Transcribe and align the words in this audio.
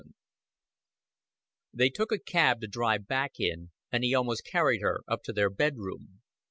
VII 0.03 0.09
They 1.75 1.89
took 1.91 2.11
a 2.11 2.17
cab 2.17 2.59
to 2.61 2.67
drive 2.67 3.05
back 3.05 3.33
in, 3.39 3.69
and 3.91 4.03
he 4.03 4.15
almost 4.15 4.43
carried 4.43 4.81
her 4.81 5.01
up 5.07 5.21
to 5.25 5.31
their 5.31 5.51
bedroom. 5.51 6.21